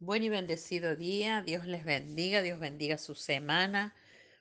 [0.00, 3.96] Buen y bendecido día, Dios les bendiga, Dios bendiga su semana.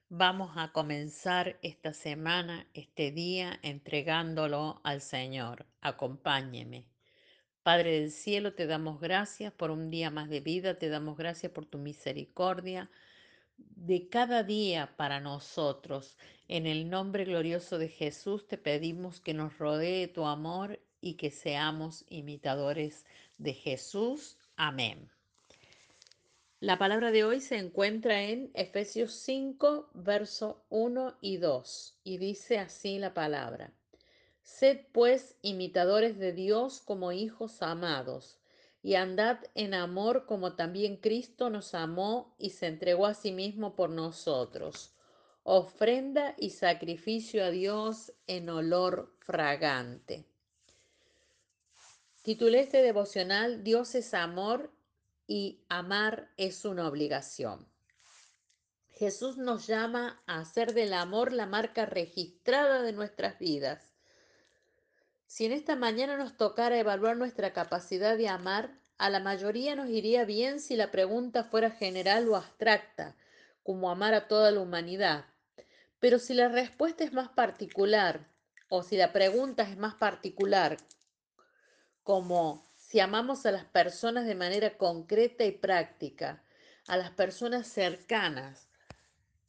[0.08, 5.66] Vamos a comenzar esta semana, este día, entregándolo al Señor.
[5.82, 6.86] Acompáñeme.
[7.64, 11.52] Padre del cielo, te damos gracias por un día más de vida, te damos gracias
[11.52, 12.92] por tu misericordia
[13.58, 16.20] de cada día para nosotros.
[16.48, 21.32] En el nombre glorioso de Jesús te pedimos que nos rodee tu amor y que
[21.32, 23.08] seamos imitadores
[23.40, 24.38] de Jesús.
[24.56, 25.17] Amén.
[26.60, 32.58] La palabra de hoy se encuentra en Efesios 5, verso 1 y 2, y dice
[32.58, 33.76] así la palabra.
[34.42, 38.40] Sed pues imitadores de Dios como hijos amados,
[38.82, 43.76] y andad en amor como también Cristo nos amó y se entregó a sí mismo
[43.76, 44.96] por nosotros,
[45.44, 50.26] ofrenda y sacrificio a Dios en olor fragante.
[52.24, 54.72] Titulé este devocional Dios es amor
[55.28, 57.68] y amar es una obligación.
[58.90, 63.94] Jesús nos llama a hacer del amor la marca registrada de nuestras vidas.
[65.28, 69.90] Si en esta mañana nos tocara evaluar nuestra capacidad de amar, a la mayoría nos
[69.90, 73.16] iría bien si la pregunta fuera general o abstracta,
[73.62, 75.26] como amar a toda la humanidad.
[76.00, 78.26] Pero si la respuesta es más particular,
[78.70, 80.78] o si la pregunta es más particular,
[82.02, 86.42] como si amamos a las personas de manera concreta y práctica,
[86.88, 88.70] a las personas cercanas,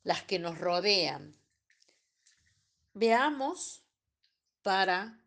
[0.03, 1.36] las que nos rodean.
[2.94, 3.84] Veamos
[4.62, 5.20] para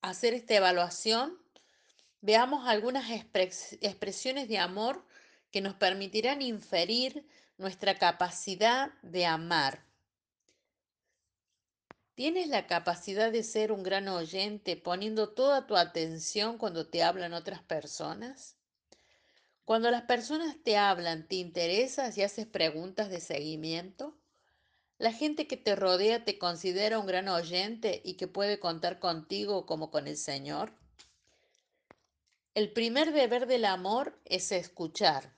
[0.00, 1.38] hacer esta evaluación,
[2.22, 5.04] veamos algunas expresiones de amor
[5.50, 9.84] que nos permitirán inferir nuestra capacidad de amar.
[12.22, 17.32] ¿Tienes la capacidad de ser un gran oyente poniendo toda tu atención cuando te hablan
[17.32, 18.54] otras personas?
[19.64, 24.16] Cuando las personas te hablan, ¿te interesas y haces preguntas de seguimiento?
[24.98, 29.66] ¿La gente que te rodea te considera un gran oyente y que puede contar contigo
[29.66, 30.72] como con el Señor?
[32.54, 35.34] El primer deber del amor es escuchar.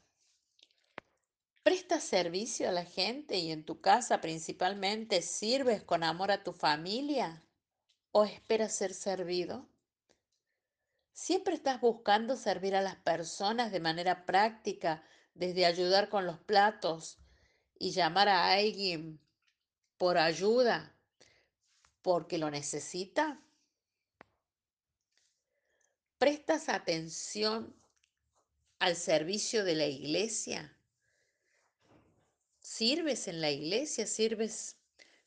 [1.65, 6.53] ¿Prestas servicio a la gente y en tu casa principalmente sirves con amor a tu
[6.53, 7.43] familia
[8.13, 9.67] o esperas ser servido?
[11.15, 15.03] ¿Siempre estás buscando servir a las personas de manera práctica,
[15.33, 17.17] desde ayudar con los platos
[17.79, 19.19] y llamar a alguien
[19.97, 20.95] por ayuda
[22.03, 23.41] porque lo necesita?
[26.19, 27.75] ¿Prestas atención
[28.81, 30.74] al servicio de la iglesia?
[32.65, 34.07] ¿Sirves en la iglesia?
[34.07, 34.79] ¿Sirves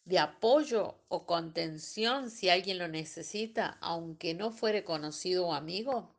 [0.06, 6.16] de apoyo o contención si alguien lo necesita, aunque no fuere conocido o amigo?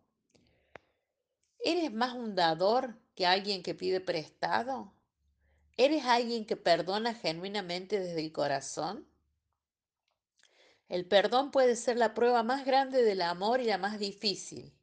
[1.59, 4.93] ¿Eres más un dador que alguien que pide prestado?
[5.77, 9.05] ¿Eres alguien que perdona genuinamente desde el corazón?
[10.89, 14.78] El perdón puede ser la prueba más grande del amor y la más difícil.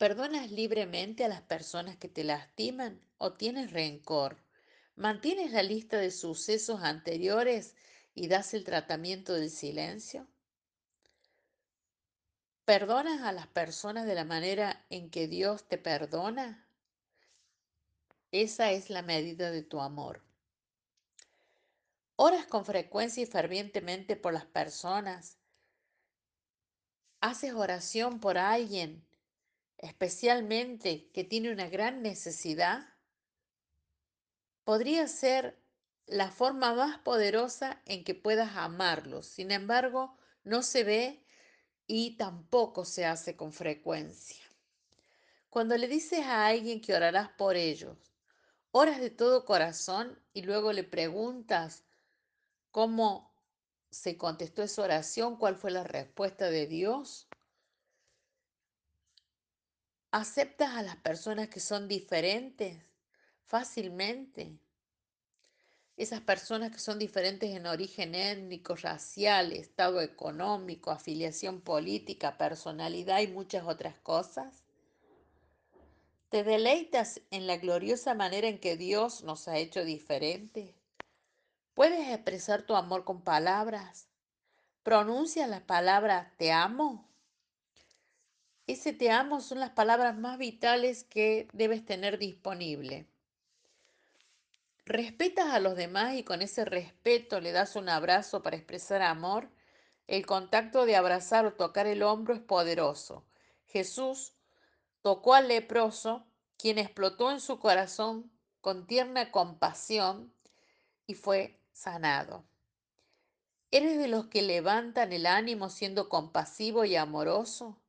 [0.00, 4.38] ¿Perdonas libremente a las personas que te lastiman o tienes rencor?
[4.96, 7.76] ¿Mantienes la lista de sucesos anteriores
[8.14, 10.26] y das el tratamiento del silencio?
[12.64, 16.66] ¿Perdonas a las personas de la manera en que Dios te perdona?
[18.32, 20.22] Esa es la medida de tu amor.
[22.16, 25.36] ¿Oras con frecuencia y fervientemente por las personas?
[27.20, 29.04] ¿Haces oración por alguien
[29.80, 32.86] especialmente que tiene una gran necesidad,
[34.64, 35.58] podría ser
[36.06, 39.26] la forma más poderosa en que puedas amarlos.
[39.26, 41.24] Sin embargo, no se ve
[41.86, 44.44] y tampoco se hace con frecuencia.
[45.48, 47.96] Cuando le dices a alguien que orarás por ellos,
[48.70, 51.84] oras de todo corazón y luego le preguntas
[52.70, 53.34] cómo
[53.90, 57.29] se contestó esa oración, cuál fue la respuesta de Dios.
[60.12, 62.76] ¿Aceptas a las personas que son diferentes
[63.46, 64.58] fácilmente?
[65.96, 73.28] Esas personas que son diferentes en origen étnico, racial, estado económico, afiliación política, personalidad y
[73.28, 74.64] muchas otras cosas.
[76.28, 80.74] ¿Te deleitas en la gloriosa manera en que Dios nos ha hecho diferentes?
[81.74, 84.08] ¿Puedes expresar tu amor con palabras?
[84.82, 87.09] ¿Pronuncias la palabra te amo?
[88.70, 93.08] Ese te amo son las palabras más vitales que debes tener disponible.
[94.84, 99.50] Respetas a los demás y con ese respeto le das un abrazo para expresar amor.
[100.06, 103.24] El contacto de abrazar o tocar el hombro es poderoso.
[103.66, 104.34] Jesús
[105.02, 106.24] tocó al leproso,
[106.56, 108.30] quien explotó en su corazón
[108.60, 110.32] con tierna compasión
[111.08, 112.44] y fue sanado.
[113.72, 117.79] ¿Eres de los que levantan el ánimo siendo compasivo y amoroso?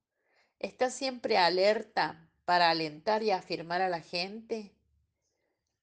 [0.61, 4.75] ¿Estás siempre alerta para alentar y afirmar a la gente?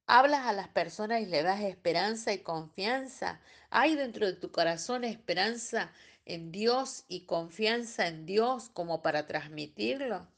[0.06, 3.40] ¿Hablas a las personas y le das esperanza y confianza?
[3.70, 5.90] ¿Hay dentro de tu corazón esperanza
[6.26, 10.28] en Dios y confianza en Dios como para transmitirlo?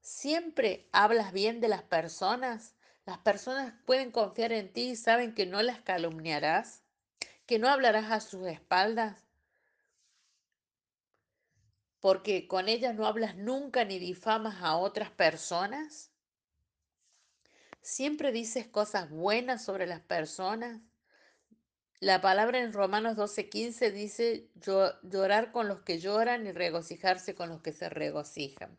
[0.00, 2.76] ¿Siempre hablas bien de las personas?
[3.04, 6.82] ¿Las personas pueden confiar en ti y saben que no las calumniarás?
[7.44, 9.29] ¿Que no hablarás a sus espaldas?
[12.00, 16.10] Porque con ellas no hablas nunca ni difamas a otras personas.
[17.82, 20.80] ¿Siempre dices cosas buenas sobre las personas?
[22.00, 24.48] La palabra en Romanos 12:15 dice
[25.02, 28.78] llorar con los que lloran y regocijarse con los que se regocijan.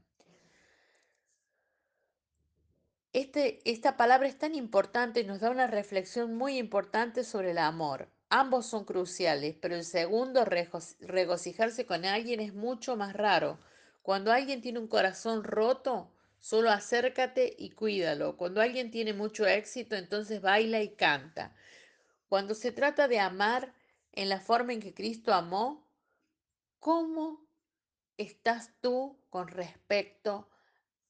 [3.13, 7.57] Este, esta palabra es tan importante y nos da una reflexión muy importante sobre el
[7.57, 8.09] amor.
[8.31, 13.59] Ambos son cruciales, pero el segundo, regocijarse con alguien, es mucho más raro.
[14.01, 18.37] Cuando alguien tiene un corazón roto, solo acércate y cuídalo.
[18.37, 21.53] Cuando alguien tiene mucho éxito, entonces baila y canta.
[22.27, 23.75] Cuando se trata de amar
[24.13, 25.87] en la forma en que Cristo amó,
[26.79, 27.45] ¿cómo
[28.17, 30.49] estás tú con respecto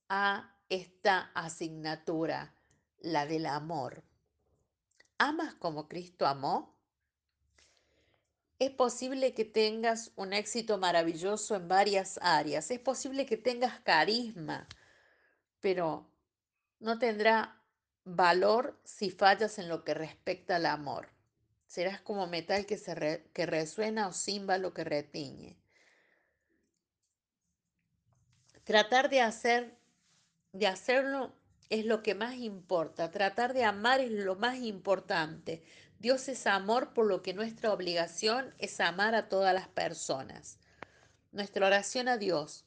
[0.09, 2.55] a esta asignatura,
[2.99, 4.03] la del amor.
[5.17, 6.80] ¿Amas como Cristo amó?
[8.61, 14.67] Es posible que tengas un éxito maravilloso en varias áreas, es posible que tengas carisma,
[15.61, 16.07] pero
[16.79, 17.59] no tendrá
[18.03, 21.09] valor si fallas en lo que respecta al amor.
[21.65, 25.57] Serás como metal que, se que resuena o címbalo que retiñe.
[28.63, 29.75] Tratar de hacer
[30.51, 31.33] de hacerlo
[31.71, 33.09] es lo que más importa.
[33.09, 35.63] Tratar de amar es lo más importante.
[36.01, 40.57] Dios es amor, por lo que nuestra obligación es amar a todas las personas.
[41.31, 42.65] Nuestra oración a Dios.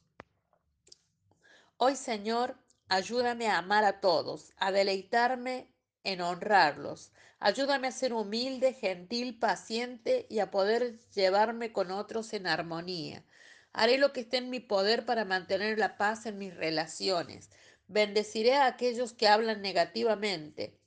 [1.77, 2.57] Hoy, Señor,
[2.89, 5.69] ayúdame a amar a todos, a deleitarme
[6.05, 7.11] en honrarlos.
[7.41, 13.25] Ayúdame a ser humilde, gentil, paciente y a poder llevarme con otros en armonía.
[13.73, 17.51] Haré lo que esté en mi poder para mantener la paz en mis relaciones.
[17.89, 20.79] Bendeciré a aquellos que hablan negativamente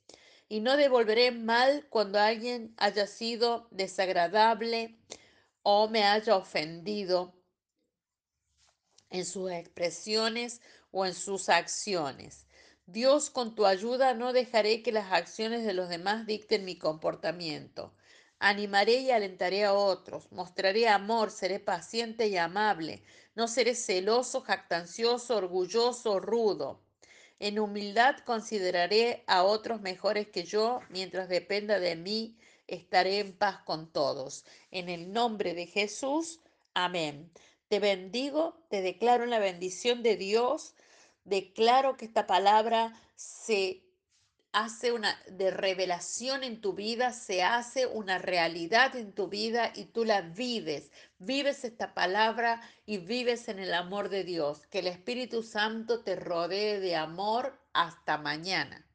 [0.48, 4.98] y no devolveré mal cuando alguien haya sido desagradable
[5.62, 7.34] o me haya ofendido
[9.10, 10.60] en sus expresiones
[10.90, 12.46] o en sus acciones.
[12.86, 17.94] Dios, con tu ayuda no dejaré que las acciones de los demás dicten mi comportamiento.
[18.38, 23.02] Animaré y alentaré a otros, mostraré amor, seré paciente y amable,
[23.34, 26.87] no seré celoso, jactancioso, orgulloso, rudo.
[27.40, 32.36] En humildad consideraré a otros mejores que yo, mientras dependa de mí,
[32.66, 34.44] estaré en paz con todos.
[34.70, 36.40] En el nombre de Jesús,
[36.74, 37.30] amén.
[37.68, 40.74] Te bendigo, te declaro la bendición de Dios,
[41.24, 43.82] declaro que esta palabra se
[44.52, 49.86] hace una de revelación en tu vida, se hace una realidad en tu vida y
[49.86, 50.90] tú la vives.
[51.18, 54.66] Vives esta palabra y vives en el amor de Dios.
[54.66, 58.87] Que el Espíritu Santo te rodee de amor hasta mañana.